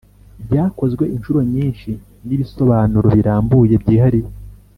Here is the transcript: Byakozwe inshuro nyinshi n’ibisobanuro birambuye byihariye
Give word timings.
Byakozwe 0.45 1.03
inshuro 1.15 1.39
nyinshi 1.53 1.91
n’ibisobanuro 2.27 3.07
birambuye 3.17 3.73
byihariye 3.83 4.29